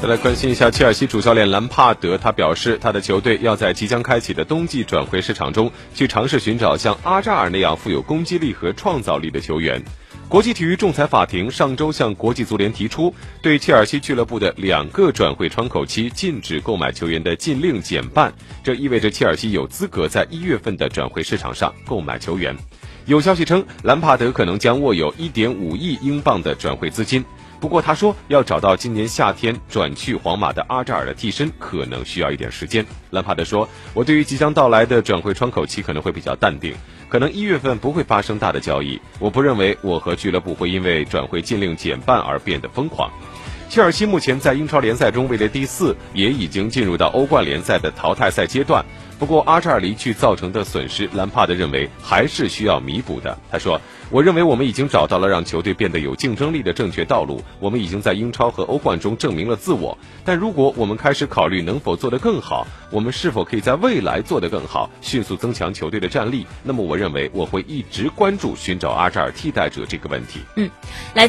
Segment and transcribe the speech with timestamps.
[0.00, 9.82] 再来关心一下切尔西主教练兰帕德，他表示他的球队要在即将开启的冬季转会市场中去尝试寻找像阿扎尔那样富有攻击力和创造力的球员。
[10.28, 22.56] 国际体育仲裁法庭上周向国际足联提出，对切尔西俱乐部的两个转会窗口期禁止购买球员的禁令减半，这意味着切尔西有资格在一月份的转会市场上购买球员。
[23.06, 27.24] 有消息称，兰帕德可能将握有1.5亿英镑的转会资金。
[27.60, 32.86] 不过他说，要找到今年夏天转去皇马的阿扎尔的替身，可能需要一点时间。
[33.10, 36.74] 兰帕德说：“我对于即将到来的转会窗口期可能会比较淡定，
[37.08, 39.00] 可能一月份不会发生大的交易。
[39.18, 43.10] 我不认为我和俱乐部会因为转会禁令减半而变得疯狂。”
[43.68, 48.82] 切尔西目前在英超联赛中位列第四，也已经进入到欧冠联赛的淘汰赛阶段。
[49.18, 53.36] 不过阿扎尔离去造成的损失，兰帕德认为还是需要弥补的。
[53.50, 57.42] 他说：“我认为我们已经找到了让球队变得有竞争力的正确道路。
[57.58, 59.98] 我们已经在英超和欧冠中证明了自我。
[60.24, 70.70] 但如果我们开始考虑能否做得更好，我们是否可以在未来做得更好，迅速增强球队的战力，那么我认为我会一直关注寻找阿扎尔替代者这个问题。”嗯，
[71.14, 71.26] 来。